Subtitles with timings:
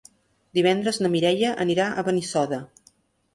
[0.57, 2.61] Divendres na Mireia anirà a Benissoda.